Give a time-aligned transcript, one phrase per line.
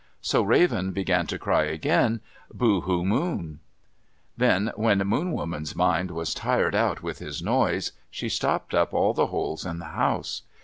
[0.23, 3.59] So Raven began to cry again, "Boo hoo, moon!"
[4.35, 9.13] Then, when Moon Woman's mind was tired out with his noise, she stopped up all
[9.13, 10.41] the holes in the house.